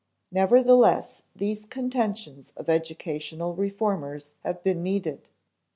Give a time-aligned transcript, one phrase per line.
[0.31, 5.29] Nevertheless, these contentions of educational reformers have been needed.